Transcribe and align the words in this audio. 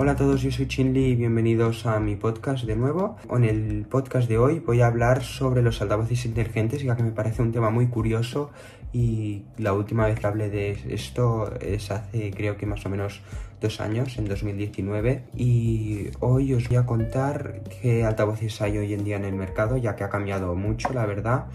Hola 0.00 0.12
a 0.12 0.16
todos, 0.16 0.42
yo 0.42 0.52
soy 0.52 0.68
Chinli 0.68 1.06
y 1.06 1.14
bienvenidos 1.16 1.84
a 1.84 1.98
mi 1.98 2.14
podcast 2.14 2.64
de 2.66 2.76
nuevo. 2.76 3.16
En 3.32 3.42
el 3.42 3.84
podcast 3.84 4.28
de 4.28 4.38
hoy 4.38 4.60
voy 4.60 4.80
a 4.80 4.86
hablar 4.86 5.24
sobre 5.24 5.60
los 5.60 5.82
altavoces 5.82 6.24
inteligentes, 6.24 6.84
ya 6.84 6.94
que 6.94 7.02
me 7.02 7.10
parece 7.10 7.42
un 7.42 7.50
tema 7.50 7.70
muy 7.70 7.88
curioso 7.88 8.52
y 8.92 9.42
la 9.56 9.72
última 9.72 10.06
vez 10.06 10.20
que 10.20 10.28
hablé 10.28 10.50
de 10.50 10.78
esto 10.88 11.52
es 11.60 11.90
hace 11.90 12.30
creo 12.30 12.56
que 12.56 12.64
más 12.64 12.86
o 12.86 12.90
menos 12.90 13.22
dos 13.60 13.80
años, 13.80 14.16
en 14.18 14.26
2019. 14.28 15.24
Y 15.34 16.10
hoy 16.20 16.54
os 16.54 16.68
voy 16.68 16.76
a 16.76 16.86
contar 16.86 17.62
qué 17.82 18.04
altavoces 18.04 18.62
hay 18.62 18.78
hoy 18.78 18.94
en 18.94 19.02
día 19.02 19.16
en 19.16 19.24
el 19.24 19.34
mercado, 19.34 19.78
ya 19.78 19.96
que 19.96 20.04
ha 20.04 20.10
cambiado 20.10 20.54
mucho, 20.54 20.92
la 20.92 21.06
verdad, 21.06 21.46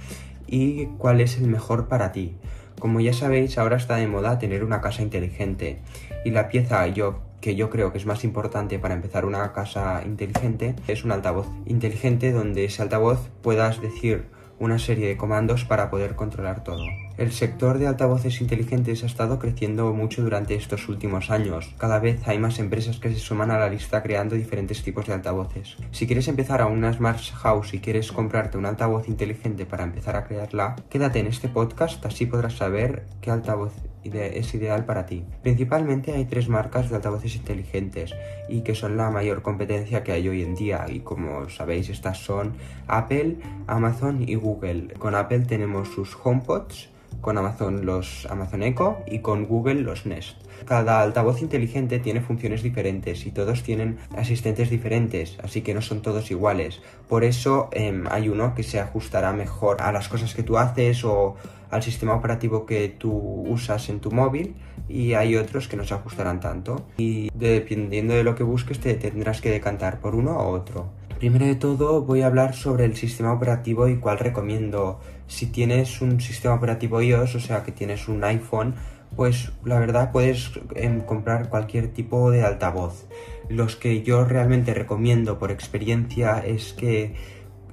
y 0.47 0.87
cuál 0.97 1.21
es 1.21 1.37
el 1.37 1.47
mejor 1.47 1.87
para 1.87 2.11
ti. 2.11 2.35
Como 2.77 2.99
ya 2.99 3.13
sabéis, 3.13 3.57
ahora 3.57 3.77
está 3.77 3.95
de 3.95 4.07
moda 4.07 4.37
tener 4.37 4.65
una 4.65 4.81
casa 4.81 5.01
inteligente 5.01 5.79
y 6.25 6.31
la 6.31 6.49
pieza 6.49 6.85
yo 6.87 7.21
que 7.43 7.55
yo 7.55 7.69
creo 7.69 7.91
que 7.91 7.97
es 7.97 8.05
más 8.05 8.23
importante 8.23 8.79
para 8.79 8.93
empezar 8.93 9.25
una 9.25 9.51
casa 9.51 10.01
inteligente 10.05 10.75
es 10.87 11.03
un 11.03 11.11
altavoz 11.11 11.45
inteligente 11.65 12.31
donde 12.31 12.63
ese 12.63 12.81
altavoz 12.81 13.19
puedas 13.41 13.81
decir 13.81 14.29
una 14.59 14.79
serie 14.79 15.09
de 15.09 15.17
comandos 15.17 15.65
para 15.65 15.89
poder 15.89 16.15
controlar 16.15 16.63
todo. 16.63 16.85
El 17.15 17.31
sector 17.31 17.77
de 17.77 17.85
altavoces 17.85 18.41
inteligentes 18.41 19.03
ha 19.03 19.05
estado 19.05 19.37
creciendo 19.37 19.93
mucho 19.93 20.23
durante 20.23 20.55
estos 20.55 20.89
últimos 20.89 21.29
años. 21.29 21.71
Cada 21.77 21.99
vez 21.99 22.27
hay 22.27 22.39
más 22.39 22.57
empresas 22.57 22.97
que 22.97 23.13
se 23.13 23.19
suman 23.19 23.51
a 23.51 23.59
la 23.59 23.69
lista 23.69 24.01
creando 24.01 24.35
diferentes 24.35 24.81
tipos 24.81 25.05
de 25.05 25.13
altavoces. 25.13 25.77
Si 25.91 26.07
quieres 26.07 26.27
empezar 26.27 26.59
a 26.59 26.65
una 26.65 26.91
Smart 26.91 27.19
House 27.33 27.75
y 27.75 27.79
quieres 27.79 28.11
comprarte 28.11 28.57
un 28.57 28.65
altavoz 28.65 29.07
inteligente 29.07 29.67
para 29.67 29.83
empezar 29.83 30.15
a 30.15 30.23
crearla, 30.23 30.75
quédate 30.89 31.19
en 31.19 31.27
este 31.27 31.49
podcast, 31.49 32.03
así 32.03 32.25
podrás 32.25 32.53
saber 32.53 33.05
qué 33.21 33.29
altavoz 33.29 33.73
es 34.03 34.53
ideal 34.55 34.83
para 34.85 35.05
ti. 35.05 35.23
Principalmente 35.43 36.13
hay 36.13 36.25
tres 36.25 36.49
marcas 36.49 36.89
de 36.89 36.95
altavoces 36.95 37.35
inteligentes 37.35 38.15
y 38.49 38.61
que 38.61 38.73
son 38.73 38.97
la 38.97 39.11
mayor 39.11 39.43
competencia 39.43 40.03
que 40.03 40.13
hay 40.13 40.27
hoy 40.27 40.41
en 40.41 40.55
día 40.55 40.85
y 40.89 41.01
como 41.01 41.47
sabéis 41.49 41.89
estas 41.89 42.17
son 42.17 42.53
Apple, 42.87 43.37
Amazon 43.67 44.27
y 44.27 44.33
Google. 44.33 44.95
Con 44.97 45.13
Apple 45.13 45.41
tenemos 45.41 45.89
sus 45.89 46.17
HomePods, 46.21 46.89
con 47.23 47.37
Amazon 47.37 47.85
los 47.85 48.27
Amazon 48.29 48.61
Echo 48.61 48.97
y 49.07 49.19
con 49.19 49.45
Google 49.45 49.81
los 49.81 50.05
Nest. 50.05 50.37
Cada 50.65 51.01
altavoz 51.01 51.41
inteligente 51.41 51.97
tiene 51.99 52.21
funciones 52.21 52.61
diferentes 52.61 53.25
y 53.25 53.31
todos 53.31 53.63
tienen 53.63 53.97
asistentes 54.15 54.69
diferentes, 54.69 55.37
así 55.41 55.61
que 55.61 55.73
no 55.73 55.81
son 55.81 56.01
todos 56.01 56.29
iguales. 56.31 56.81
Por 57.07 57.23
eso 57.23 57.69
em, 57.71 58.03
hay 58.11 58.29
uno 58.29 58.53
que 58.53 58.63
se 58.63 58.79
ajustará 58.79 59.31
mejor 59.33 59.81
a 59.81 59.91
las 59.91 60.09
cosas 60.09 60.35
que 60.35 60.43
tú 60.43 60.57
haces 60.57 61.03
o 61.05 61.35
al 61.71 61.81
sistema 61.81 62.13
operativo 62.13 62.65
que 62.65 62.89
tú 62.89 63.11
usas 63.47 63.89
en 63.89 63.99
tu 63.99 64.11
móvil 64.11 64.55
y 64.87 65.13
hay 65.13 65.35
otros 65.37 65.67
que 65.67 65.77
no 65.77 65.85
se 65.85 65.93
ajustarán 65.93 66.39
tanto. 66.39 66.85
Y 66.97 67.29
dependiendo 67.33 68.13
de 68.13 68.23
lo 68.23 68.35
que 68.35 68.43
busques 68.43 68.79
te 68.79 68.93
tendrás 68.95 69.41
que 69.41 69.49
decantar 69.49 69.99
por 69.99 70.13
uno 70.13 70.37
o 70.37 70.51
otro. 70.51 70.91
Primero 71.23 71.45
de 71.45 71.55
todo 71.55 72.01
voy 72.01 72.21
a 72.21 72.25
hablar 72.27 72.53
sobre 72.53 72.83
el 72.83 72.97
sistema 72.97 73.31
operativo 73.31 73.87
y 73.87 73.95
cuál 73.95 74.19
recomiendo. 74.19 74.99
Si 75.25 75.45
tienes 75.45 76.01
un 76.01 76.19
sistema 76.19 76.55
operativo 76.55 77.01
iOS, 77.01 77.35
o 77.35 77.39
sea 77.39 77.63
que 77.63 77.71
tienes 77.71 78.09
un 78.09 78.21
iPhone, 78.25 78.75
pues 79.15 79.53
la 79.63 79.79
verdad 79.79 80.11
puedes 80.11 80.51
em, 80.75 80.99
comprar 80.99 81.47
cualquier 81.47 81.93
tipo 81.93 82.29
de 82.29 82.43
altavoz. 82.43 83.05
Los 83.47 83.77
que 83.77 84.03
yo 84.03 84.25
realmente 84.25 84.73
recomiendo 84.73 85.39
por 85.39 85.49
experiencia 85.49 86.39
es 86.45 86.73
que 86.73 87.15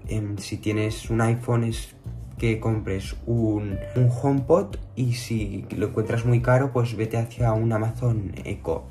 em, 0.06 0.38
si 0.38 0.58
tienes 0.58 1.10
un 1.10 1.20
iPhone 1.20 1.64
es 1.64 1.96
que 2.38 2.60
compres 2.60 3.16
un, 3.26 3.80
un 3.96 4.10
HomePod 4.22 4.76
y 4.94 5.14
si 5.14 5.66
lo 5.76 5.88
encuentras 5.88 6.24
muy 6.24 6.40
caro 6.40 6.70
pues 6.72 6.94
vete 6.94 7.16
hacia 7.16 7.52
un 7.52 7.72
Amazon 7.72 8.30
Echo. 8.44 8.84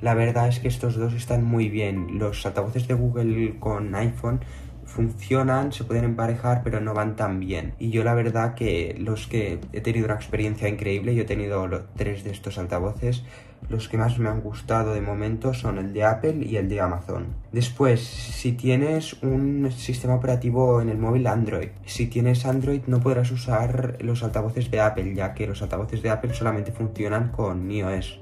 La 0.00 0.14
verdad 0.14 0.48
es 0.48 0.60
que 0.60 0.68
estos 0.68 0.96
dos 0.96 1.12
están 1.14 1.44
muy 1.44 1.68
bien. 1.68 2.18
Los 2.18 2.46
altavoces 2.46 2.86
de 2.86 2.94
Google 2.94 3.58
con 3.58 3.94
iPhone 3.96 4.40
funcionan, 4.88 5.72
se 5.72 5.84
pueden 5.84 6.04
emparejar, 6.04 6.62
pero 6.64 6.80
no 6.80 6.94
van 6.94 7.14
tan 7.14 7.40
bien. 7.40 7.74
Y 7.78 7.90
yo 7.90 8.04
la 8.04 8.14
verdad 8.14 8.54
que 8.54 8.96
los 8.98 9.26
que 9.26 9.60
he 9.72 9.80
tenido 9.80 10.06
una 10.06 10.14
experiencia 10.14 10.68
increíble, 10.68 11.14
yo 11.14 11.22
he 11.22 11.26
tenido 11.26 11.68
tres 11.96 12.24
de 12.24 12.30
estos 12.30 12.58
altavoces, 12.58 13.24
los 13.68 13.88
que 13.88 13.98
más 13.98 14.18
me 14.18 14.28
han 14.28 14.40
gustado 14.40 14.94
de 14.94 15.00
momento 15.00 15.52
son 15.52 15.78
el 15.78 15.92
de 15.92 16.04
Apple 16.04 16.46
y 16.46 16.56
el 16.56 16.68
de 16.68 16.80
Amazon. 16.80 17.26
Después, 17.52 18.00
si 18.00 18.52
tienes 18.52 19.20
un 19.22 19.70
sistema 19.72 20.14
operativo 20.14 20.80
en 20.80 20.88
el 20.88 20.98
móvil 20.98 21.26
Android, 21.26 21.68
si 21.84 22.06
tienes 22.06 22.46
Android 22.46 22.82
no 22.86 23.00
podrás 23.00 23.30
usar 23.30 23.98
los 24.00 24.22
altavoces 24.22 24.70
de 24.70 24.80
Apple, 24.80 25.14
ya 25.14 25.34
que 25.34 25.46
los 25.46 25.60
altavoces 25.60 26.02
de 26.02 26.10
Apple 26.10 26.34
solamente 26.34 26.72
funcionan 26.72 27.30
con 27.30 27.70
iOS 27.70 28.20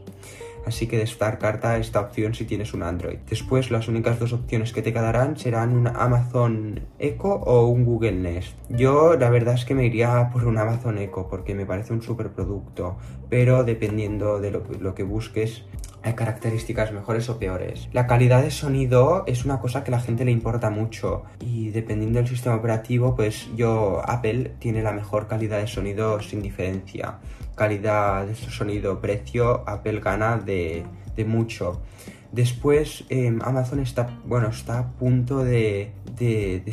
así 0.67 0.87
que 0.89 0.99
descarta 0.99 1.79
esta 1.79 2.01
opción 2.01 2.35
si 2.35 2.45
tienes 2.45 2.75
un 2.75 2.83
Android. 2.83 3.19
Después 3.29 3.71
las 3.71 3.89
únicas 3.89 4.19
dos 4.19 4.33
opciones 4.33 4.73
que 4.73 4.83
te 4.83 4.93
quedarán 4.93 5.39
serán 5.39 5.73
un 5.73 5.87
Amazon 5.87 6.81
Echo 6.99 7.29
o 7.29 7.67
un 7.69 7.85
Google 7.85 8.13
Nest. 8.13 8.57
Yo 8.69 9.17
la 9.17 9.31
verdad 9.31 9.55
es 9.55 9.65
que 9.65 9.75
me 9.75 9.87
iría 9.87 10.31
por 10.33 10.45
un 10.45 10.59
Amazon 10.59 10.99
Echo 10.99 11.29
porque 11.31 11.55
me 11.55 11.67
parece 11.67 11.93
un 11.93 12.03
super 12.03 12.31
producto, 12.31 12.97
pero 13.31 13.65
dependiendo 13.65 14.41
de 14.41 14.51
lo, 14.51 14.95
que 14.95 15.03
busques 15.05 15.65
hay 16.07 16.15
características 16.15 16.93
mejores 16.93 17.29
o 17.29 17.39
peores. 17.39 17.89
La 17.93 18.07
calidad 18.07 18.43
de 18.43 18.51
sonido 18.51 19.25
es 19.27 19.45
una 19.45 19.59
cosa 19.59 19.83
que 19.83 19.91
a 19.91 19.97
la 19.97 20.01
gente 20.01 20.25
le 20.25 20.31
importa 20.31 20.71
mucho 20.71 21.25
y 21.41 21.71
dependiendo 21.71 22.19
del 22.19 22.29
sistema 22.29 22.55
operativo, 22.55 23.17
pues 23.17 23.49
yo 23.57 24.03
Apple 24.05 24.53
tiene 24.59 24.83
la 24.83 24.93
mejor 24.93 25.27
calidad 25.27 25.59
de 25.59 25.67
sonido 25.67 26.21
sin 26.21 26.43
diferencia. 26.43 27.19
Calidad 27.57 28.27
de 28.27 28.35
sonido, 28.35 29.01
precio, 29.01 29.65
Apple 29.67 30.01
gana 30.01 30.39
de, 30.39 30.85
de 31.17 31.25
mucho. 31.25 31.81
Después 32.33 33.05
em, 33.09 33.41
Amazon 33.43 33.81
está, 33.81 34.09
bueno, 34.25 34.49
está 34.49 34.79
a 34.79 34.89
punto 34.93 35.45
de, 35.45 35.93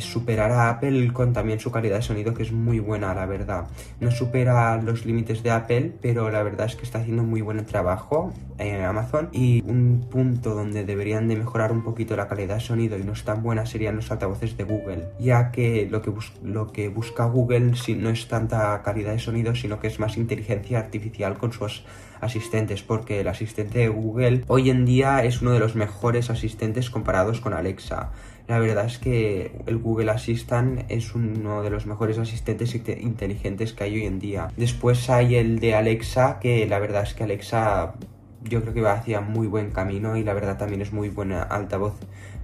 superar 0.00 0.50
a 0.52 0.70
Apple 0.70 1.12
con 1.12 1.32
también 1.32 1.60
su 1.60 1.70
calidad 1.70 1.96
de 1.96 2.02
sonido 2.02 2.34
que 2.34 2.42
es 2.42 2.52
muy 2.52 2.78
buena, 2.78 3.14
la 3.14 3.26
verdad. 3.26 3.66
No 4.00 4.10
supera 4.10 4.80
los 4.80 5.06
límites 5.06 5.42
de 5.42 5.50
Apple, 5.50 5.92
pero 6.00 6.30
la 6.30 6.42
verdad 6.42 6.66
es 6.66 6.76
que 6.76 6.84
está 6.84 6.98
haciendo 6.98 7.22
muy 7.22 7.40
buen 7.40 7.64
trabajo 7.66 8.32
en 8.58 8.82
Amazon. 8.82 9.28
Y 9.32 9.62
un 9.66 10.06
punto 10.10 10.54
donde 10.54 10.84
deberían 10.84 11.28
de 11.28 11.36
mejorar 11.36 11.72
un 11.72 11.82
poquito 11.82 12.16
la 12.16 12.28
calidad 12.28 12.56
de 12.56 12.60
sonido 12.60 12.98
y 12.98 13.02
no 13.02 13.12
es 13.12 13.24
tan 13.24 13.42
buena 13.42 13.66
serían 13.66 13.96
los 13.96 14.10
altavoces 14.10 14.56
de 14.56 14.64
Google, 14.64 15.08
ya 15.18 15.50
que 15.50 15.88
lo 15.90 16.02
que, 16.02 16.12
lo 16.42 16.72
que 16.72 16.88
busca 16.88 17.24
Google 17.26 17.72
no 17.96 18.10
es 18.10 18.28
tanta 18.28 18.82
calidad 18.82 19.12
de 19.12 19.18
sonido, 19.18 19.54
sino 19.54 19.80
que 19.80 19.88
es 19.88 19.98
más 19.98 20.16
inteligencia 20.16 20.78
artificial 20.78 21.36
con 21.38 21.52
sus 21.52 21.84
asistentes, 22.24 22.82
porque 22.82 23.20
el 23.20 23.28
asistente 23.28 23.78
de 23.78 23.88
Google 23.88 24.42
hoy 24.48 24.70
en 24.70 24.84
día 24.84 25.22
es 25.24 25.42
uno 25.42 25.52
de 25.52 25.60
los 25.60 25.76
mejores 25.76 26.30
asistentes 26.30 26.90
comparados 26.90 27.40
con 27.40 27.52
Alexa. 27.52 28.10
La 28.46 28.58
verdad 28.58 28.84
es 28.84 28.98
que 28.98 29.62
el 29.66 29.78
Google 29.78 30.10
Assistant 30.10 30.82
es 30.90 31.14
uno 31.14 31.62
de 31.62 31.70
los 31.70 31.86
mejores 31.86 32.18
asistentes 32.18 32.74
inteligentes 32.74 33.72
que 33.72 33.84
hay 33.84 33.94
hoy 33.94 34.04
en 34.04 34.18
día. 34.18 34.48
Después 34.56 35.08
hay 35.08 35.36
el 35.36 35.60
de 35.60 35.74
Alexa, 35.74 36.40
que 36.40 36.66
la 36.66 36.78
verdad 36.78 37.04
es 37.04 37.14
que 37.14 37.24
Alexa 37.24 37.94
yo 38.42 38.60
creo 38.60 38.74
que 38.74 38.82
va 38.82 38.92
hacia 38.92 39.22
muy 39.22 39.46
buen 39.46 39.70
camino 39.70 40.16
y 40.16 40.24
la 40.24 40.34
verdad 40.34 40.58
también 40.58 40.82
es 40.82 40.92
muy 40.92 41.08
buena 41.08 41.42
altavoz, 41.42 41.94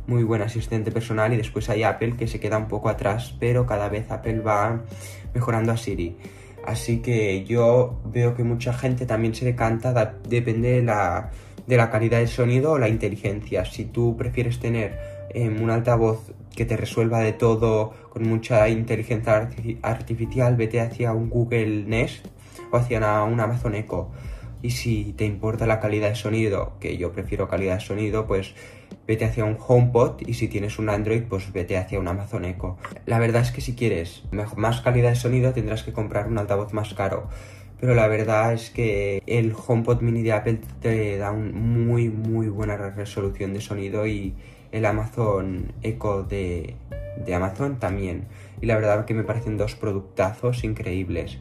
muy 0.06 0.22
buen 0.22 0.40
asistente 0.40 0.90
personal 0.90 1.32
y 1.34 1.36
después 1.36 1.68
hay 1.68 1.82
Apple 1.82 2.16
que 2.16 2.26
se 2.26 2.40
queda 2.40 2.56
un 2.56 2.68
poco 2.68 2.88
atrás, 2.88 3.36
pero 3.38 3.66
cada 3.66 3.90
vez 3.90 4.10
Apple 4.10 4.40
va 4.40 4.80
mejorando 5.34 5.72
a 5.72 5.76
Siri. 5.76 6.16
Así 6.64 6.98
que 6.98 7.44
yo 7.44 8.00
veo 8.04 8.34
que 8.34 8.44
mucha 8.44 8.72
gente 8.72 9.06
también 9.06 9.34
se 9.34 9.44
decanta, 9.44 10.18
depende 10.28 10.72
de 10.72 10.82
la, 10.82 11.30
de 11.66 11.76
la 11.76 11.90
calidad 11.90 12.18
del 12.18 12.28
sonido 12.28 12.72
o 12.72 12.78
la 12.78 12.88
inteligencia. 12.88 13.64
Si 13.64 13.84
tú 13.84 14.16
prefieres 14.16 14.60
tener 14.60 14.98
em, 15.30 15.62
un 15.62 15.70
altavoz 15.70 16.32
que 16.54 16.64
te 16.64 16.76
resuelva 16.76 17.20
de 17.20 17.32
todo 17.32 17.92
con 18.10 18.28
mucha 18.28 18.68
inteligencia 18.68 19.48
artificial, 19.82 20.56
vete 20.56 20.80
hacia 20.80 21.12
un 21.12 21.30
Google 21.30 21.84
Nest 21.84 22.26
o 22.70 22.76
hacia 22.76 23.22
un 23.22 23.40
Amazon 23.40 23.74
Echo. 23.74 24.10
Y 24.62 24.70
si 24.72 25.14
te 25.14 25.24
importa 25.24 25.66
la 25.66 25.80
calidad 25.80 26.10
de 26.10 26.16
sonido, 26.16 26.74
que 26.80 26.98
yo 26.98 27.12
prefiero 27.12 27.48
calidad 27.48 27.74
de 27.74 27.80
sonido, 27.80 28.26
pues 28.26 28.54
vete 29.06 29.24
hacia 29.24 29.44
un 29.44 29.56
HomePod 29.58 30.22
y 30.26 30.34
si 30.34 30.48
tienes 30.48 30.78
un 30.78 30.88
Android, 30.88 31.22
pues 31.28 31.52
vete 31.52 31.76
hacia 31.76 31.98
un 31.98 32.08
Amazon 32.08 32.44
Echo. 32.44 32.78
La 33.06 33.18
verdad 33.18 33.42
es 33.42 33.50
que 33.50 33.60
si 33.60 33.74
quieres 33.74 34.22
más 34.56 34.80
calidad 34.80 35.10
de 35.10 35.16
sonido 35.16 35.52
tendrás 35.52 35.82
que 35.82 35.92
comprar 35.92 36.28
un 36.28 36.38
altavoz 36.38 36.72
más 36.72 36.94
caro. 36.94 37.28
Pero 37.80 37.94
la 37.94 38.08
verdad 38.08 38.52
es 38.52 38.68
que 38.70 39.22
el 39.26 39.54
HomePod 39.54 40.02
mini 40.02 40.22
de 40.22 40.32
Apple 40.32 40.60
te 40.82 41.16
da 41.16 41.30
una 41.30 41.50
muy 41.50 42.10
muy 42.10 42.48
buena 42.48 42.76
resolución 42.76 43.54
de 43.54 43.62
sonido 43.62 44.06
y 44.06 44.34
el 44.70 44.84
Amazon 44.84 45.72
Echo 45.82 46.22
de, 46.22 46.76
Amazon 47.34 47.78
también. 47.78 48.26
Y 48.60 48.66
la 48.66 48.76
verdad 48.76 49.06
que 49.06 49.14
me 49.14 49.24
parecen 49.24 49.56
dos 49.56 49.74
productazos 49.74 50.62
increíbles. 50.62 51.38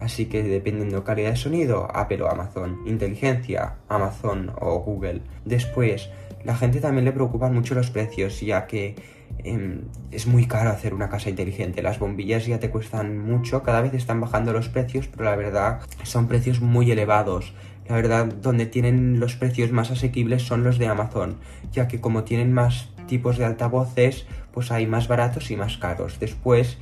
Así 0.00 0.26
que 0.26 0.42
dependiendo 0.42 1.04
calidad 1.04 1.30
de 1.30 1.36
sonido, 1.36 1.88
Apple 1.94 2.22
o 2.22 2.28
Amazon. 2.28 2.80
Inteligencia, 2.86 3.76
Amazon 3.88 4.52
o 4.60 4.80
Google. 4.80 5.22
Después, 5.44 6.10
la 6.46 6.56
gente 6.56 6.80
también 6.80 7.04
le 7.04 7.12
preocupan 7.12 7.52
mucho 7.52 7.74
los 7.74 7.90
precios, 7.90 8.40
ya 8.40 8.68
que 8.68 8.94
em, 9.42 9.82
es 10.12 10.28
muy 10.28 10.46
caro 10.46 10.70
hacer 10.70 10.94
una 10.94 11.08
casa 11.08 11.28
inteligente. 11.28 11.82
Las 11.82 11.98
bombillas 11.98 12.46
ya 12.46 12.60
te 12.60 12.70
cuestan 12.70 13.18
mucho, 13.18 13.64
cada 13.64 13.80
vez 13.80 13.94
están 13.94 14.20
bajando 14.20 14.52
los 14.52 14.68
precios, 14.68 15.08
pero 15.08 15.24
la 15.24 15.34
verdad 15.34 15.80
son 16.04 16.28
precios 16.28 16.60
muy 16.60 16.88
elevados. 16.92 17.52
La 17.88 17.96
verdad, 17.96 18.26
donde 18.26 18.66
tienen 18.66 19.18
los 19.18 19.34
precios 19.34 19.72
más 19.72 19.90
asequibles 19.90 20.42
son 20.42 20.62
los 20.62 20.78
de 20.78 20.86
Amazon, 20.86 21.36
ya 21.72 21.88
que 21.88 22.00
como 22.00 22.22
tienen 22.22 22.52
más 22.52 22.90
tipos 23.08 23.38
de 23.38 23.44
altavoces, 23.44 24.26
pues 24.52 24.70
hay 24.70 24.86
más 24.86 25.08
baratos 25.08 25.50
y 25.50 25.56
más 25.56 25.78
caros. 25.78 26.20
Después, 26.20 26.78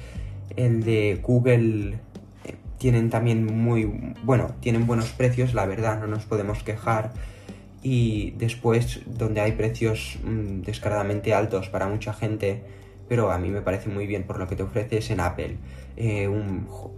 el 0.56 0.84
de 0.84 1.20
Google 1.22 1.94
eh, 2.44 2.54
tienen 2.76 3.08
también 3.08 3.46
muy, 3.46 4.14
bueno, 4.24 4.54
tienen 4.60 4.86
buenos 4.86 5.10
precios, 5.12 5.54
la 5.54 5.64
verdad, 5.64 6.00
no 6.00 6.06
nos 6.06 6.26
podemos 6.26 6.62
quejar. 6.62 7.12
Y 7.84 8.32
después, 8.32 9.02
donde 9.06 9.40
hay 9.40 9.52
precios 9.52 10.18
mmm, 10.24 10.62
descaradamente 10.62 11.34
altos 11.34 11.68
para 11.68 11.86
mucha 11.86 12.12
gente, 12.12 12.64
pero 13.08 13.30
a 13.30 13.38
mí 13.38 13.50
me 13.50 13.62
parece 13.62 13.88
muy 13.88 14.08
bien 14.08 14.24
por 14.24 14.40
lo 14.40 14.48
que 14.48 14.56
te 14.56 14.64
ofreces 14.64 15.10
en 15.10 15.20
Apple. 15.20 15.58
Eh, 15.96 16.28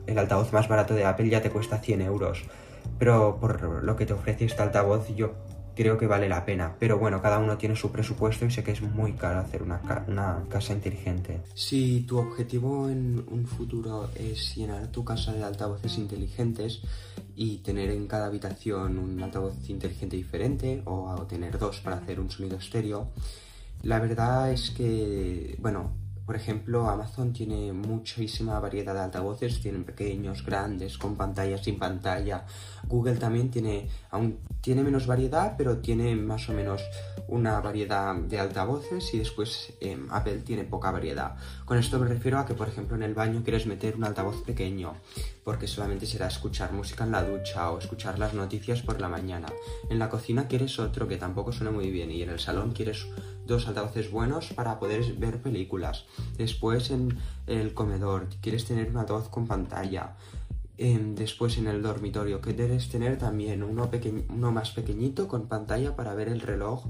el 0.07 0.19
altavoz 0.19 0.51
más 0.55 0.67
barato 0.67 0.95
de 0.95 1.05
Apple 1.05 1.29
ya 1.29 1.43
te 1.43 1.51
cuesta 1.51 1.77
100 1.79 2.01
euros 2.01 2.45
pero 2.99 3.39
por 3.41 3.85
lo 3.85 3.97
que 3.97 4.07
te 4.07 4.13
ofrece 4.13 4.45
este 4.45 4.63
altavoz 4.63 5.09
yo 5.15 5.35
creo 5.75 5.99
que 5.99 6.07
vale 6.07 6.29
la 6.29 6.45
pena. 6.45 6.75
Pero 6.79 6.99
bueno, 6.99 7.21
cada 7.21 7.39
uno 7.39 7.59
tiene 7.59 7.77
su 7.77 7.93
presupuesto 7.93 8.47
y 8.47 8.51
sé 8.51 8.65
que 8.65 8.71
es 8.71 8.81
muy 8.81 9.13
caro 9.13 9.41
hacer 9.41 9.63
una, 9.63 9.81
una, 10.09 10.43
casa 10.49 10.73
inteligente. 10.73 11.43
Si 11.55 12.01
tu 12.09 12.19
objetivo 12.19 12.89
en 12.89 13.23
un 13.29 13.47
futuro 13.47 14.09
es 14.15 14.57
llenar 14.57 14.87
tu 14.89 15.05
casa 15.05 15.35
de 15.35 15.45
altavoces 15.45 15.99
inteligentes 15.99 16.81
y 17.37 17.59
tener 17.59 17.91
en 17.91 18.07
cada 18.07 18.27
habitación 18.27 18.99
un 18.99 19.23
altavoz 19.23 19.69
inteligente 19.69 20.17
diferente 20.17 20.83
o 20.87 21.27
tener 21.29 21.59
dos 21.59 21.81
para 21.81 21.97
hacer 21.97 22.19
un 22.19 22.31
sonido 22.31 22.57
estéreo, 22.57 23.11
la 23.83 24.01
verdad 24.01 24.51
es 24.51 24.71
que, 24.71 25.57
bueno, 25.61 25.93
por 26.27 26.35
ejemplo, 26.35 26.91
Amazon 26.91 27.33
tiene 27.33 27.73
muchísima 27.73 28.59
variedad 28.59 28.95
de 28.95 29.01
altavoces, 29.01 29.61
tienen 29.61 29.85
pequeños, 29.85 30.45
grandes, 30.45 30.99
con 30.99 31.15
pantalla, 31.15 31.57
sin 31.57 31.79
pantalla. 31.79 32.45
Google 32.89 33.15
también 33.15 33.49
tiene, 33.49 33.89
aún 34.11 34.41
tiene 34.61 34.83
menos 34.83 35.07
variedad, 35.07 35.55
pero 35.57 35.79
tiene 35.79 36.17
más 36.17 36.49
o 36.49 36.53
menos 36.53 36.83
una 37.29 37.61
variedad 37.61 38.15
de 38.17 38.41
altavoces 38.41 39.15
y 39.15 39.19
después 39.19 39.73
eh, 39.81 39.97
Apple 40.11 40.39
tiene 40.39 40.65
poca 40.65 40.91
variedad. 40.91 41.37
Con 41.65 41.79
esto 41.79 42.01
me 42.01 42.09
refiero 42.09 42.41
a 42.41 42.47
que, 42.47 42.55
por 42.55 42.69
ejemplo, 42.69 42.97
en 42.97 43.05
el 43.05 43.15
baño 43.15 43.43
quieres 43.45 43.67
meter 43.67 43.95
un 43.95 44.03
altavoz 44.03 44.43
pequeño, 44.43 44.95
porque 45.45 45.69
solamente 45.69 46.07
será 46.07 46.27
escuchar 46.27 46.73
música 46.73 47.05
en 47.05 47.13
la 47.13 47.23
ducha 47.23 47.71
o 47.71 47.79
escuchar 47.79 48.19
las 48.19 48.35
noticias 48.35 48.83
por 48.83 49.01
la 49.01 49.09
mañana. 49.09 49.47
En 49.91 50.01
la 50.01 50.09
cocina 50.09 50.49
quieres 50.49 50.81
otro 50.81 51.07
que 51.07 51.19
tampoco 51.19 51.53
suena 51.53 51.71
muy 51.71 51.91
bien 51.93 52.11
y 52.11 52.23
en 52.23 52.31
el 52.31 52.41
salón 52.41 52.73
quieres 52.73 53.07
dos 53.47 53.69
altavoces 53.69 54.11
buenos 54.11 54.53
para 54.55 54.79
poder 54.79 55.05
ver 55.15 55.41
películas. 55.41 56.07
Después 56.37 56.91
en 56.91 57.19
el 57.47 57.75
comedor 57.75 58.29
quieres 58.41 58.65
tener 58.65 58.91
un 58.91 58.99
altavoz 58.99 59.29
con 59.29 59.47
pantalla. 59.47 60.17
Eh, 60.79 61.01
después 61.15 61.57
en 61.57 61.69
el 61.69 61.83
dormitorio 61.83 62.43
que 62.43 62.53
debes 62.53 62.91
tener 62.91 63.17
también 63.17 63.63
uno, 63.63 63.91
uno 64.29 64.53
más 64.53 64.73
pequeñito 64.73 65.27
con 65.27 65.49
pantalla 65.49 65.97
para 65.97 66.15
ver 66.15 66.29
el 66.29 66.41
reloj, 66.41 66.85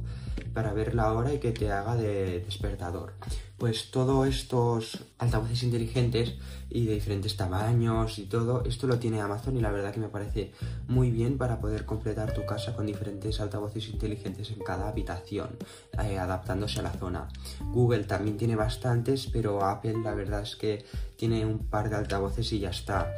para 0.52 0.72
ver 0.72 0.94
la 0.94 1.12
hora 1.12 1.32
y 1.32 1.38
que 1.38 1.52
te 1.52 1.70
haga 1.70 1.94
de 1.94 2.40
despertador 2.40 3.14
pues 3.58 3.90
todos 3.90 4.28
estos 4.28 5.04
altavoces 5.18 5.62
inteligentes 5.62 6.34
y 6.68 6.84
de 6.84 6.94
diferentes 6.94 7.36
tamaños 7.36 8.18
y 8.18 8.26
todo, 8.26 8.64
esto 8.64 8.86
lo 8.86 8.98
tiene 8.98 9.20
Amazon 9.20 9.56
y 9.56 9.60
la 9.60 9.70
verdad 9.70 9.94
que 9.94 10.00
me 10.00 10.08
parece 10.08 10.52
muy 10.88 11.10
bien 11.10 11.38
para 11.38 11.58
poder 11.58 11.86
completar 11.86 12.34
tu 12.34 12.44
casa 12.44 12.74
con 12.74 12.86
diferentes 12.86 13.40
altavoces 13.40 13.88
inteligentes 13.88 14.50
en 14.50 14.58
cada 14.58 14.88
habitación, 14.88 15.56
eh, 16.04 16.18
adaptándose 16.18 16.80
a 16.80 16.82
la 16.82 16.92
zona. 16.92 17.28
Google 17.72 18.04
también 18.04 18.36
tiene 18.36 18.56
bastantes, 18.56 19.28
pero 19.32 19.64
Apple 19.64 20.02
la 20.02 20.14
verdad 20.14 20.42
es 20.42 20.56
que 20.56 20.84
tiene 21.16 21.46
un 21.46 21.60
par 21.70 21.88
de 21.88 21.96
altavoces 21.96 22.52
y 22.52 22.58
ya 22.58 22.70
está. 22.70 23.10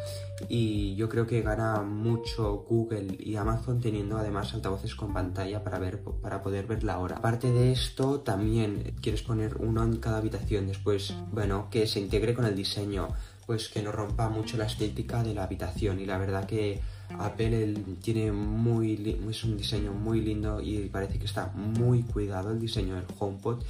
Y 0.48 0.94
yo 0.94 1.08
creo 1.08 1.26
que 1.26 1.42
gana 1.42 1.82
mucho 1.82 2.64
Google 2.68 3.16
y 3.18 3.34
Amazon 3.34 3.80
teniendo 3.80 4.18
además 4.18 4.54
altavoces 4.54 4.94
con 4.94 5.12
pantalla 5.12 5.64
para, 5.64 5.80
ver, 5.80 6.00
para 6.22 6.42
poder 6.42 6.66
ver 6.68 6.84
la 6.84 7.00
hora. 7.00 7.16
Aparte 7.16 7.50
de 7.50 7.72
esto, 7.72 8.20
también 8.20 8.94
quieres 9.02 9.22
poner 9.22 9.56
uno 9.56 9.82
en 9.82 9.96
cada 9.96 10.18
habitación 10.18 10.27
después, 10.30 11.14
bueno, 11.32 11.68
que 11.70 11.86
se 11.86 12.00
integre 12.00 12.34
con 12.34 12.44
el 12.44 12.56
diseño, 12.56 13.08
pues 13.46 13.68
que 13.68 13.82
no 13.82 13.92
rompa 13.92 14.28
mucho 14.28 14.56
la 14.56 14.66
estética 14.66 15.22
de 15.22 15.34
la 15.34 15.44
habitación. 15.44 16.00
Y 16.00 16.06
la 16.06 16.18
verdad 16.18 16.46
que 16.46 16.80
Apple 17.18 17.74
tiene 18.02 18.30
muy 18.32 19.18
es 19.28 19.44
un 19.44 19.56
diseño 19.56 19.92
muy 19.92 20.20
lindo 20.20 20.60
y 20.60 20.88
parece 20.88 21.18
que 21.18 21.24
está 21.24 21.46
muy 21.54 22.02
cuidado 22.02 22.50
el 22.50 22.60
diseño 22.60 22.94
del 22.94 23.06
HomePod. 23.18 23.62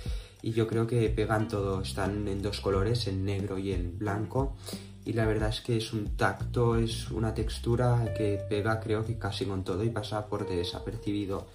Y 0.43 0.53
yo 0.53 0.67
creo 0.67 0.87
que 0.87 1.09
pegan 1.11 1.49
todo, 1.49 1.83
están 1.83 2.29
en 2.29 2.43
dos 2.43 2.61
colores, 2.61 3.07
en 3.09 3.25
negro 3.25 3.59
y 3.59 3.73
en 3.73 3.99
blanco. 3.99 4.57
Y 5.05 5.15
la 5.15 5.27
verdad 5.27 5.49
es 5.49 5.63
que 5.63 5.79
es 5.79 5.93
un 5.93 6.17
tacto, 6.17 6.77
es 6.77 7.11
una 7.11 7.33
textura 7.33 8.13
que 8.17 8.41
pega 8.49 8.79
creo 8.79 9.07
que 9.07 9.17
casi 9.17 9.47
con 9.47 9.65
todo 9.65 9.83
y 9.83 9.91
pasa 9.91 10.27
por 10.27 10.47
desapercibido. 10.47 11.47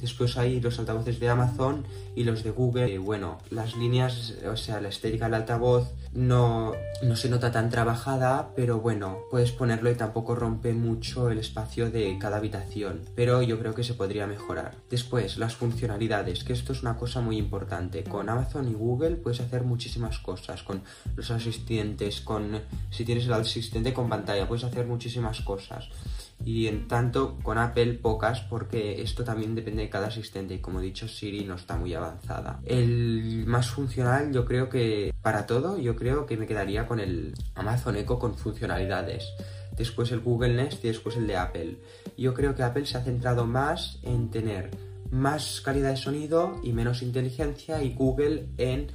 Después 0.00 0.36
hay 0.36 0.60
los 0.60 0.78
altavoces 0.78 1.20
de 1.20 1.28
Amazon 1.28 1.84
y 2.14 2.24
los 2.24 2.42
de 2.42 2.50
Google. 2.50 2.90
Y 2.90 2.98
bueno, 2.98 3.38
las 3.50 3.76
líneas, 3.76 4.34
o 4.50 4.56
sea, 4.56 4.80
la 4.80 4.88
estética 4.88 5.26
del 5.26 5.34
altavoz 5.34 5.92
no, 6.12 6.72
no 7.02 7.16
se 7.16 7.28
nota 7.28 7.52
tan 7.52 7.70
trabajada, 7.70 8.50
pero 8.56 8.80
bueno, 8.80 9.18
puedes 9.30 9.52
ponerlo 9.52 9.90
y 9.90 9.94
tampoco 9.94 10.34
rompe 10.34 10.72
mucho 10.72 11.30
el 11.30 11.38
espacio 11.38 11.90
de 11.90 12.16
cada 12.18 12.38
habitación. 12.38 13.02
Pero 13.14 13.42
yo 13.42 13.58
creo 13.58 13.74
que 13.74 13.84
se 13.84 13.94
podría 13.94 14.26
mejorar. 14.26 14.74
Después, 14.90 15.38
las 15.38 15.54
funcionalidades, 15.54 16.44
que 16.44 16.52
esto 16.52 16.72
es 16.72 16.82
una 16.82 16.96
cosa 16.96 17.20
muy 17.20 17.36
importante. 17.36 18.04
Con 18.04 18.28
Amazon 18.28 18.68
y 18.68 18.74
Google 18.74 19.16
puedes 19.16 19.40
hacer 19.40 19.64
muchísimas 19.64 20.18
cosas. 20.18 20.62
Con 20.62 20.82
los 21.16 21.30
asistentes, 21.30 22.20
con 22.20 22.60
si 22.90 23.04
tienes 23.04 23.26
el 23.26 23.32
asistente 23.32 23.92
con 23.92 24.08
pantalla, 24.08 24.48
puedes 24.48 24.64
hacer 24.64 24.86
muchísimas 24.86 25.40
cosas 25.40 25.88
y 26.44 26.66
en 26.68 26.88
tanto 26.88 27.36
con 27.42 27.58
Apple 27.58 27.94
pocas 27.94 28.40
porque 28.42 29.02
esto 29.02 29.24
también 29.24 29.54
depende 29.54 29.82
de 29.82 29.87
cada 29.88 30.08
asistente 30.08 30.54
y 30.54 30.58
como 30.58 30.80
he 30.80 30.84
dicho 30.84 31.08
Siri 31.08 31.44
no 31.44 31.54
está 31.54 31.76
muy 31.76 31.94
avanzada. 31.94 32.60
El 32.64 33.44
más 33.46 33.70
funcional 33.70 34.32
yo 34.32 34.44
creo 34.44 34.68
que 34.68 35.14
para 35.22 35.46
todo 35.46 35.78
yo 35.78 35.96
creo 35.96 36.26
que 36.26 36.36
me 36.36 36.46
quedaría 36.46 36.86
con 36.86 37.00
el 37.00 37.34
Amazon 37.54 37.96
Echo 37.96 38.18
con 38.18 38.36
funcionalidades. 38.36 39.32
Después 39.76 40.10
el 40.10 40.20
Google 40.20 40.54
Nest 40.54 40.84
y 40.84 40.88
después 40.88 41.16
el 41.16 41.26
de 41.26 41.36
Apple. 41.36 41.78
Yo 42.16 42.34
creo 42.34 42.54
que 42.54 42.62
Apple 42.62 42.86
se 42.86 42.98
ha 42.98 43.02
centrado 43.02 43.46
más 43.46 43.98
en 44.02 44.30
tener 44.30 44.70
más 45.10 45.60
calidad 45.60 45.90
de 45.90 45.96
sonido 45.96 46.60
y 46.62 46.72
menos 46.72 47.02
inteligencia 47.02 47.82
y 47.82 47.94
Google 47.94 48.48
en 48.58 48.88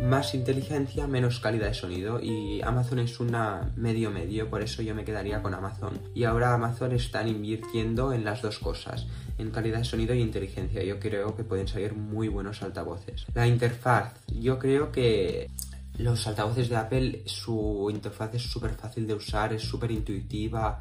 más 0.00 0.34
inteligencia, 0.34 1.06
menos 1.06 1.40
calidad 1.40 1.68
de 1.68 1.74
sonido 1.74 2.20
y 2.20 2.60
Amazon 2.62 2.98
es 2.98 3.20
una 3.20 3.72
medio 3.76 4.10
medio, 4.10 4.50
por 4.50 4.62
eso 4.62 4.82
yo 4.82 4.94
me 4.94 5.04
quedaría 5.04 5.42
con 5.42 5.54
Amazon. 5.54 6.00
Y 6.14 6.24
ahora 6.24 6.54
Amazon 6.54 6.92
están 6.92 7.28
invirtiendo 7.28 8.12
en 8.12 8.24
las 8.24 8.42
dos 8.42 8.58
cosas, 8.58 9.06
en 9.38 9.50
calidad 9.50 9.78
de 9.78 9.84
sonido 9.84 10.14
y 10.14 10.20
inteligencia. 10.20 10.82
Yo 10.82 10.98
creo 10.98 11.36
que 11.36 11.44
pueden 11.44 11.68
salir 11.68 11.94
muy 11.94 12.28
buenos 12.28 12.62
altavoces. 12.62 13.26
La 13.34 13.46
interfaz, 13.46 14.14
yo 14.28 14.58
creo 14.58 14.90
que 14.90 15.50
los 15.98 16.26
altavoces 16.26 16.68
de 16.68 16.76
Apple, 16.76 17.22
su 17.26 17.88
interfaz 17.90 18.34
es 18.34 18.42
súper 18.42 18.72
fácil 18.74 19.06
de 19.06 19.14
usar, 19.14 19.52
es 19.52 19.62
súper 19.62 19.92
intuitiva. 19.92 20.80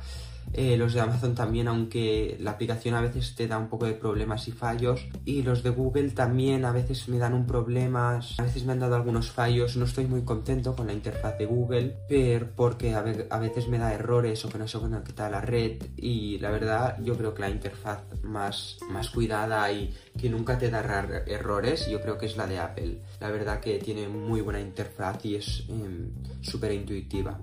Eh, 0.54 0.78
los 0.78 0.94
de 0.94 1.02
Amazon 1.02 1.34
también, 1.34 1.68
aunque 1.68 2.38
la 2.40 2.52
aplicación 2.52 2.96
a 2.96 3.02
veces 3.02 3.36
te 3.36 3.48
da 3.48 3.58
un 3.58 3.70
poco 3.70 3.86
de 3.86 3.94
problemas 3.94 4.48
y 4.48 4.52
fallos. 4.52 5.08
Y 5.26 5.42
los 5.44 5.64
de 5.64 5.72
Google 5.72 6.12
también 6.12 6.66
a 6.66 6.72
veces 6.72 7.08
me 7.10 7.18
dan 7.18 7.34
un 7.34 7.46
problema, 7.46 8.20
a 8.38 8.44
veces 8.44 8.66
me 8.66 8.74
han 8.74 8.80
dado 8.80 8.96
algunos 8.96 9.32
fallos. 9.32 9.76
No 9.78 9.86
estoy 9.86 10.06
muy 10.06 10.24
contento 10.24 10.76
con 10.76 10.88
la 10.88 10.94
interfaz 10.94 11.38
de 11.38 11.46
Google, 11.46 11.98
pero 12.08 12.50
porque 12.56 12.94
a, 12.94 13.02
veces 13.40 13.68
me 13.68 13.78
da 13.78 13.94
errores 13.94 14.44
o 14.46 14.50
que 14.50 14.58
no 14.58 14.68
se 14.68 14.80
conecta 14.80 15.28
a 15.28 15.30
la 15.30 15.42
red. 15.42 15.82
Y 15.98 16.38
la 16.40 16.52
verdad, 16.52 16.98
yo 17.04 17.18
creo 17.18 17.34
que 17.34 17.42
la 17.42 17.50
interfaz 17.50 18.02
más, 18.24 18.78
más 18.90 19.10
cuidada 19.10 19.72
y 19.72 19.94
que 20.20 20.30
nunca 20.30 20.58
te 20.58 20.70
da 20.70 20.82
errores, 21.26 21.88
yo 21.88 22.02
creo 22.02 22.18
que 22.18 22.28
es 22.28 22.38
la 22.38 22.48
de 22.48 22.60
Apple. 22.60 23.02
La 23.20 23.32
verdad 23.32 23.60
que 23.60 23.80
tiene 23.80 24.08
muy 24.08 24.42
buena 24.42 24.60
interfaz 24.60 25.26
y 25.26 25.36
es 25.36 25.66
em, 25.70 26.12
súper 26.42 26.74
intuitiva 26.74 27.40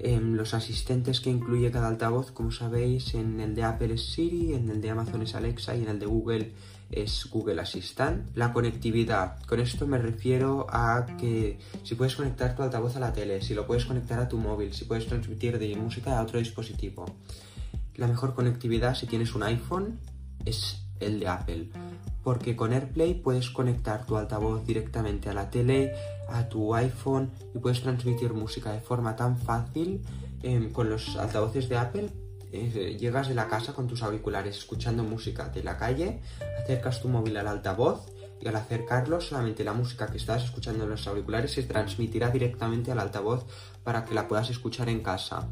los 0.00 0.54
asistentes 0.54 1.20
que 1.20 1.30
incluye 1.30 1.70
cada 1.70 1.88
altavoz, 1.88 2.30
como 2.30 2.50
sabéis, 2.50 3.14
en 3.14 3.40
el 3.40 3.54
de 3.54 3.64
Apple 3.64 3.94
es 3.94 4.12
Siri, 4.12 4.54
en 4.54 4.70
el 4.70 4.80
de 4.80 4.90
Amazon 4.90 5.22
es 5.22 5.34
Alexa 5.34 5.74
y 5.74 5.82
en 5.82 5.88
el 5.88 5.98
de 5.98 6.06
Google 6.06 6.52
es 6.90 7.28
Google 7.30 7.60
Assistant. 7.60 8.28
La 8.36 8.52
conectividad, 8.52 9.42
con 9.46 9.60
esto 9.60 9.86
me 9.86 9.98
refiero 9.98 10.66
a 10.70 11.06
que 11.18 11.58
si 11.82 11.94
puedes 11.94 12.14
conectar 12.14 12.54
tu 12.54 12.62
altavoz 12.62 12.96
a 12.96 13.00
la 13.00 13.12
tele, 13.12 13.42
si 13.42 13.54
lo 13.54 13.66
puedes 13.66 13.86
conectar 13.86 14.18
a 14.20 14.28
tu 14.28 14.38
móvil, 14.38 14.72
si 14.72 14.84
puedes 14.84 15.06
transmitir 15.06 15.58
de 15.58 15.74
música 15.76 16.18
a 16.18 16.22
otro 16.22 16.38
dispositivo. 16.38 17.06
La 17.96 18.06
mejor 18.06 18.34
conectividad 18.34 18.94
si 18.94 19.06
tienes 19.06 19.34
un 19.34 19.42
iPhone 19.42 19.98
es 20.44 20.85
el 21.00 21.20
de 21.20 21.28
Apple, 21.28 21.70
porque 22.22 22.56
con 22.56 22.72
AirPlay 22.72 23.14
puedes 23.14 23.50
conectar 23.50 24.06
tu 24.06 24.16
altavoz 24.16 24.64
directamente 24.66 25.28
a 25.28 25.34
la 25.34 25.50
tele, 25.50 25.94
a 26.28 26.48
tu 26.48 26.74
iPhone 26.74 27.30
y 27.54 27.58
puedes 27.58 27.82
transmitir 27.82 28.32
música 28.32 28.72
de 28.72 28.80
forma 28.80 29.14
tan 29.16 29.38
fácil 29.38 30.02
em, 30.42 30.72
con 30.72 30.90
los 30.90 31.16
altavoces 31.16 31.68
de 31.68 31.76
Apple. 31.76 32.10
Eh, 32.52 32.96
llegas 32.98 33.28
de 33.28 33.34
la 33.34 33.48
casa 33.48 33.74
con 33.74 33.86
tus 33.86 34.02
auriculares 34.02 34.56
escuchando 34.56 35.02
música 35.02 35.48
de 35.48 35.62
la 35.62 35.76
calle, 35.76 36.20
acercas 36.62 37.00
tu 37.00 37.08
móvil 37.08 37.36
al 37.36 37.48
altavoz 37.48 38.12
y 38.40 38.48
al 38.48 38.56
acercarlo 38.56 39.20
solamente 39.20 39.64
la 39.64 39.72
música 39.72 40.06
que 40.06 40.18
estás 40.18 40.44
escuchando 40.44 40.84
en 40.84 40.90
los 40.90 41.06
auriculares 41.06 41.52
se 41.52 41.62
transmitirá 41.62 42.30
directamente 42.30 42.92
al 42.92 43.00
altavoz 43.00 43.46
para 43.82 44.04
que 44.04 44.14
la 44.14 44.28
puedas 44.28 44.50
escuchar 44.50 44.88
en 44.88 45.00
casa. 45.00 45.48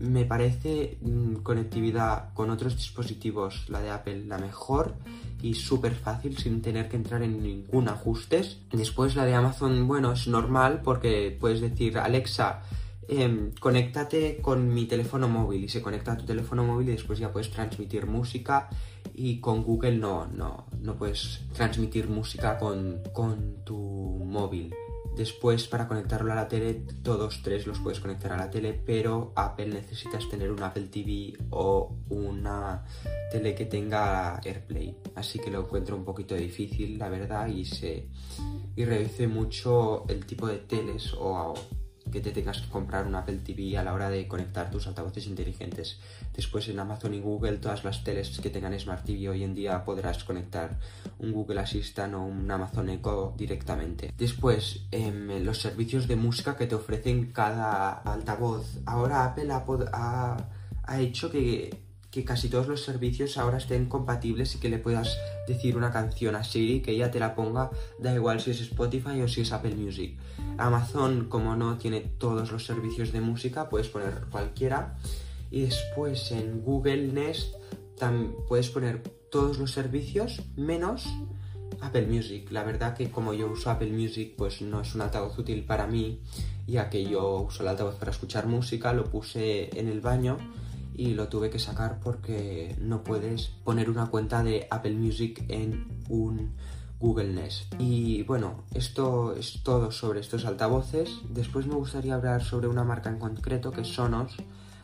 Me 0.00 0.24
parece 0.24 0.98
mm, 1.00 1.36
conectividad 1.36 2.32
con 2.34 2.50
otros 2.50 2.76
dispositivos, 2.76 3.68
la 3.68 3.80
de 3.80 3.90
Apple, 3.90 4.24
la 4.26 4.38
mejor 4.38 4.94
y 5.42 5.54
súper 5.54 5.94
fácil 5.94 6.36
sin 6.38 6.62
tener 6.62 6.88
que 6.88 6.96
entrar 6.96 7.22
en 7.22 7.42
ningún 7.42 7.88
ajustes. 7.88 8.58
Después 8.72 9.14
la 9.14 9.24
de 9.24 9.34
Amazon, 9.34 9.86
bueno, 9.86 10.12
es 10.12 10.26
normal 10.26 10.80
porque 10.82 11.36
puedes 11.38 11.60
decir, 11.60 11.98
Alexa, 11.98 12.62
eh, 13.08 13.50
conéctate 13.60 14.38
con 14.40 14.72
mi 14.72 14.86
teléfono 14.86 15.28
móvil 15.28 15.64
y 15.64 15.68
se 15.68 15.82
conecta 15.82 16.12
a 16.12 16.16
tu 16.16 16.24
teléfono 16.24 16.64
móvil 16.64 16.88
y 16.88 16.92
después 16.92 17.18
ya 17.18 17.30
puedes 17.30 17.50
transmitir 17.50 18.06
música 18.06 18.70
y 19.14 19.40
con 19.40 19.62
Google 19.62 19.98
no, 19.98 20.26
no, 20.26 20.66
no 20.80 20.94
puedes 20.96 21.42
transmitir 21.52 22.08
música 22.08 22.58
con, 22.58 23.02
con 23.12 23.62
tu 23.64 23.76
móvil. 24.24 24.74
Después 25.16 25.68
para 25.68 25.86
conectarlo 25.86 26.32
a 26.32 26.34
la 26.34 26.48
tele, 26.48 26.82
todos 27.02 27.40
tres 27.42 27.66
los 27.66 27.78
puedes 27.78 28.00
conectar 28.00 28.32
a 28.32 28.36
la 28.36 28.50
tele, 28.50 28.72
pero 28.72 29.32
Apple 29.36 29.68
necesitas 29.68 30.28
tener 30.28 30.50
un 30.50 30.62
Apple 30.62 30.88
TV 30.88 31.34
o 31.50 31.96
una 32.08 32.84
tele 33.30 33.54
que 33.54 33.66
tenga 33.66 34.40
AirPlay. 34.44 34.96
Así 35.14 35.38
que 35.38 35.50
lo 35.50 35.60
encuentro 35.60 35.96
un 35.96 36.04
poquito 36.04 36.34
difícil, 36.34 36.98
la 36.98 37.08
verdad, 37.08 37.46
y 37.46 37.64
se 37.64 38.08
y 38.76 38.84
reduce 38.84 39.28
mucho 39.28 40.04
el 40.08 40.26
tipo 40.26 40.48
de 40.48 40.58
teles 40.58 41.14
o 41.16 41.54
que 42.14 42.20
te 42.20 42.30
tengas 42.30 42.60
que 42.62 42.68
comprar 42.68 43.08
un 43.08 43.16
Apple 43.16 43.40
TV 43.44 43.76
a 43.76 43.82
la 43.82 43.92
hora 43.92 44.08
de 44.08 44.28
conectar 44.28 44.70
tus 44.70 44.86
altavoces 44.86 45.26
inteligentes. 45.26 45.98
Después 46.32 46.68
en 46.68 46.78
Amazon 46.78 47.12
y 47.12 47.20
Google, 47.20 47.58
todas 47.58 47.82
las 47.82 48.04
teles 48.04 48.38
que 48.38 48.50
tengan 48.50 48.78
Smart 48.78 49.04
TV 49.04 49.28
hoy 49.28 49.42
en 49.42 49.52
día 49.52 49.84
podrás 49.84 50.22
conectar 50.22 50.78
un 51.18 51.32
Google 51.32 51.58
Assistant 51.60 52.14
o 52.14 52.22
un 52.22 52.48
Amazon 52.48 52.88
Echo 52.88 53.34
directamente. 53.36 54.14
Después, 54.16 54.86
em, 54.92 55.44
los 55.44 55.60
servicios 55.60 56.06
de 56.06 56.14
música 56.14 56.56
que 56.56 56.68
te 56.68 56.76
ofrecen 56.76 57.32
cada 57.32 57.90
altavoz. 57.90 58.78
Ahora 58.86 59.24
Apple 59.24 59.86
ha, 59.92 60.36
ha 60.84 61.00
hecho 61.00 61.32
que 61.32 61.82
que 62.14 62.24
casi 62.24 62.48
todos 62.48 62.68
los 62.68 62.84
servicios 62.84 63.36
ahora 63.38 63.58
estén 63.58 63.86
compatibles 63.86 64.54
y 64.54 64.58
que 64.60 64.68
le 64.68 64.78
puedas 64.78 65.18
decir 65.48 65.76
una 65.76 65.90
canción 65.90 66.36
a 66.36 66.44
Siri 66.44 66.80
que 66.80 66.92
ella 66.92 67.10
te 67.10 67.18
la 67.18 67.34
ponga, 67.34 67.72
da 67.98 68.14
igual 68.14 68.40
si 68.40 68.52
es 68.52 68.60
Spotify 68.60 69.20
o 69.20 69.26
si 69.26 69.40
es 69.40 69.50
Apple 69.50 69.74
Music. 69.74 70.16
Amazon, 70.56 71.26
como 71.28 71.56
no 71.56 71.76
tiene 71.76 72.02
todos 72.02 72.52
los 72.52 72.66
servicios 72.66 73.10
de 73.10 73.20
música, 73.20 73.68
puedes 73.68 73.88
poner 73.88 74.26
cualquiera. 74.30 74.96
Y 75.50 75.62
después 75.62 76.30
en 76.30 76.62
Google 76.62 77.08
Nest 77.08 77.56
puedes 78.46 78.70
poner 78.70 79.02
todos 79.28 79.58
los 79.58 79.72
servicios 79.72 80.40
menos 80.54 81.08
Apple 81.80 82.06
Music. 82.06 82.48
La 82.52 82.62
verdad 82.62 82.96
que 82.96 83.10
como 83.10 83.34
yo 83.34 83.50
uso 83.50 83.70
Apple 83.70 83.90
Music, 83.90 84.34
pues 84.36 84.62
no 84.62 84.82
es 84.82 84.94
un 84.94 85.00
altavoz 85.00 85.36
útil 85.36 85.64
para 85.64 85.88
mí, 85.88 86.20
ya 86.68 86.90
que 86.90 87.04
yo 87.04 87.40
uso 87.40 87.64
el 87.64 87.70
altavoz 87.70 87.96
para 87.96 88.12
escuchar 88.12 88.46
música, 88.46 88.92
lo 88.92 89.10
puse 89.10 89.76
en 89.76 89.88
el 89.88 90.00
baño 90.00 90.38
y 90.94 91.14
lo 91.14 91.28
tuve 91.28 91.50
que 91.50 91.58
sacar 91.58 91.98
porque 92.00 92.76
no 92.80 93.02
puedes 93.02 93.48
poner 93.64 93.90
una 93.90 94.06
cuenta 94.06 94.42
de 94.42 94.66
Apple 94.70 94.94
Music 94.94 95.44
en 95.48 96.02
un 96.08 96.54
Google 97.00 97.32
Nest. 97.32 97.74
Y 97.78 98.22
bueno, 98.22 98.64
esto 98.72 99.34
es 99.34 99.62
todo 99.62 99.90
sobre 99.90 100.20
estos 100.20 100.46
altavoces. 100.46 101.10
Después 101.28 101.66
me 101.66 101.74
gustaría 101.74 102.14
hablar 102.14 102.42
sobre 102.42 102.68
una 102.68 102.84
marca 102.84 103.10
en 103.10 103.18
concreto 103.18 103.72
que 103.72 103.82
es 103.82 103.88
Sonos. 103.88 104.36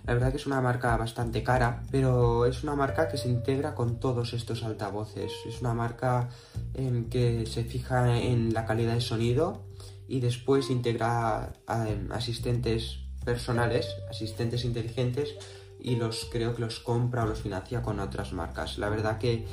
La 0.07 0.15
verdad 0.15 0.31
que 0.31 0.39
es 0.39 0.47
una 0.47 0.61
marca 0.61 0.97
bastante 0.97 1.43
cara, 1.43 1.83
pero 1.91 2.47
es 2.47 2.63
una 2.63 2.75
marca 2.75 3.09
que 3.09 3.17
se 3.17 3.29
integra 3.29 3.75
con 3.75 4.01
todos 4.01 4.33
estos 4.33 4.65
altavoces. 4.65 5.31
Es 5.47 5.61
una 5.61 5.75
marca 5.75 6.29
em, 6.75 7.09
que 7.09 7.47
se 7.47 7.65
fija 7.65 8.19
en 8.19 8.53
la 8.53 8.67
calidad 8.67 8.95
de 8.95 9.01
sonido 9.01 9.63
y 10.09 10.21
después 10.21 10.71
integra 10.71 11.53
em, 11.69 12.11
asistentes 12.13 12.99
personales, 13.25 13.87
asistentes 14.11 14.65
inteligentes 14.65 15.37
y 15.83 15.97
los 15.97 16.29
creo 16.31 16.55
que 16.55 16.63
los 16.63 16.81
compra 16.81 17.25
o 17.25 17.27
los 17.27 17.41
financia 17.41 17.83
con 17.83 18.01
otras 18.01 18.33
marcas. 18.33 18.79
La 18.79 18.89
verdad 18.89 19.19
que 19.19 19.47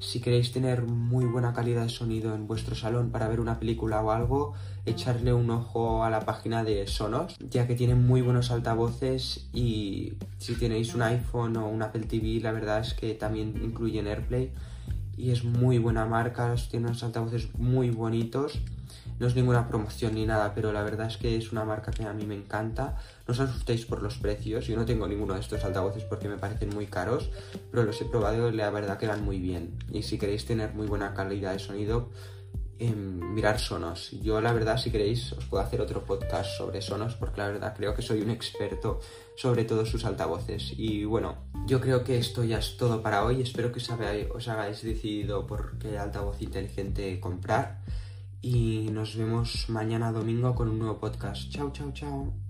si 0.00 0.20
queréis 0.20 0.50
tener 0.50 0.82
muy 0.82 1.26
buena 1.26 1.52
calidad 1.52 1.82
de 1.82 1.90
sonido 1.90 2.34
en 2.34 2.46
vuestro 2.46 2.74
salón 2.74 3.10
para 3.10 3.28
ver 3.28 3.38
una 3.38 3.58
película 3.60 4.00
o 4.02 4.10
algo, 4.10 4.54
echarle 4.86 5.34
un 5.34 5.50
ojo 5.50 6.04
a 6.04 6.10
la 6.10 6.20
página 6.20 6.64
de 6.64 6.86
Sonos, 6.86 7.36
ya 7.38 7.66
que 7.66 7.74
tienen 7.74 8.06
muy 8.06 8.22
buenos 8.22 8.50
altavoces 8.50 9.48
y 9.52 10.14
si 10.38 10.54
tenéis 10.54 10.94
un 10.94 11.02
iPhone 11.02 11.56
o 11.58 11.68
un 11.68 11.82
Apple 11.82 12.04
TV, 12.04 12.40
la 12.40 12.52
verdad 12.52 12.80
es 12.80 12.94
que 12.94 13.12
también 13.14 13.60
incluyen 13.62 14.06
AirPlay 14.06 14.50
y 15.18 15.32
es 15.32 15.44
muy 15.44 15.78
buena 15.78 16.06
marca, 16.06 16.54
tiene 16.70 16.86
unos 16.86 17.02
altavoces 17.02 17.54
muy 17.58 17.90
bonitos 17.90 18.58
no 19.20 19.26
es 19.26 19.36
ninguna 19.36 19.68
promoción 19.68 20.14
ni 20.14 20.24
nada, 20.24 20.54
pero 20.54 20.72
la 20.72 20.82
verdad 20.82 21.06
es 21.06 21.18
que 21.18 21.36
es 21.36 21.52
una 21.52 21.62
marca 21.62 21.92
que 21.92 22.04
a 22.04 22.14
mí 22.14 22.24
me 22.24 22.34
encanta. 22.34 22.96
No 23.28 23.32
os 23.32 23.40
asustéis 23.40 23.84
por 23.84 24.02
los 24.02 24.16
precios, 24.16 24.66
yo 24.66 24.76
no 24.76 24.86
tengo 24.86 25.06
ninguno 25.06 25.34
de 25.34 25.40
estos 25.40 25.62
altavoces 25.62 26.04
porque 26.04 26.26
me 26.26 26.38
parecen 26.38 26.70
muy 26.70 26.86
caros, 26.86 27.30
pero 27.70 27.82
los 27.84 28.00
he 28.00 28.06
probado 28.06 28.48
y 28.48 28.56
la 28.56 28.70
verdad 28.70 28.98
que 28.98 29.06
van 29.06 29.22
muy 29.22 29.38
bien. 29.38 29.76
Y 29.92 30.02
si 30.04 30.18
queréis 30.18 30.46
tener 30.46 30.72
muy 30.72 30.86
buena 30.86 31.12
calidad 31.12 31.52
de 31.52 31.58
sonido, 31.58 32.08
eh, 32.78 32.94
mirar 32.94 33.58
Sonos. 33.58 34.10
Yo 34.22 34.40
la 34.40 34.54
verdad 34.54 34.78
si 34.78 34.90
queréis 34.90 35.34
os 35.34 35.44
puedo 35.44 35.62
hacer 35.62 35.82
otro 35.82 36.02
podcast 36.02 36.56
sobre 36.56 36.80
Sonos 36.80 37.14
porque 37.14 37.42
la 37.42 37.48
verdad 37.48 37.74
creo 37.76 37.94
que 37.94 38.00
soy 38.00 38.22
un 38.22 38.30
experto 38.30 39.00
sobre 39.36 39.64
todos 39.64 39.90
sus 39.90 40.06
altavoces. 40.06 40.72
Y 40.78 41.04
bueno, 41.04 41.36
yo 41.66 41.78
creo 41.78 42.04
que 42.04 42.16
esto 42.16 42.42
ya 42.42 42.56
es 42.56 42.78
todo 42.78 43.02
para 43.02 43.22
hoy. 43.22 43.42
Espero 43.42 43.70
que 43.70 43.80
os 44.32 44.48
hagáis 44.48 44.82
decidido 44.82 45.46
por 45.46 45.78
qué 45.78 45.98
altavoz 45.98 46.40
inteligente 46.40 47.20
comprar 47.20 47.82
y 48.42 48.88
nos 48.90 49.16
vemos 49.16 49.68
mañana 49.68 50.12
domingo 50.12 50.54
con 50.54 50.68
un 50.68 50.78
nuevo 50.78 50.98
podcast. 50.98 51.50
Chao, 51.50 51.70
chao, 51.72 51.92
chao. 51.92 52.49